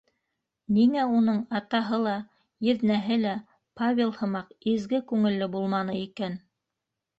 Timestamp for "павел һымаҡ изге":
3.83-5.05